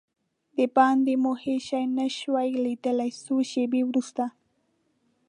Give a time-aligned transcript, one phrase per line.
[0.57, 4.23] دباندې مو هېڅ شی نه شوای لیدلای، څو شېبې وروسته.